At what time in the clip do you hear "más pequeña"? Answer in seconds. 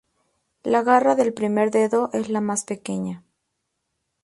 2.41-3.23